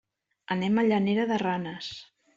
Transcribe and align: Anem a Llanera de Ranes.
Anem 0.55 0.81
a 0.83 0.85
Llanera 0.87 1.27
de 1.33 1.39
Ranes. 1.45 1.91